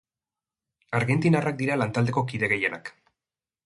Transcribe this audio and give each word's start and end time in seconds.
Argentinarrak 1.01 1.61
dira 1.61 1.79
lantaldeko 1.83 2.27
kide 2.35 2.53
gehienak. 2.57 2.95